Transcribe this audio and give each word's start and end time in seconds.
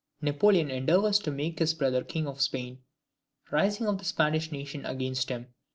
Napoleon 0.19 0.71
endeavours 0.71 1.19
to 1.19 1.29
make 1.29 1.59
his 1.59 1.75
brother 1.75 2.03
King 2.03 2.25
of 2.25 2.41
Spain. 2.41 2.79
Rising 3.51 3.85
of 3.87 3.99
the 3.99 4.03
Spanish 4.05 4.51
nation 4.51 4.83
against 4.83 5.29
him. 5.29 5.53